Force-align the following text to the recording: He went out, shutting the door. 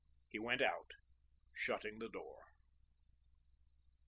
He 0.29 0.39
went 0.39 0.63
out, 0.63 0.93
shutting 1.53 1.99
the 1.99 2.09
door. 2.09 2.41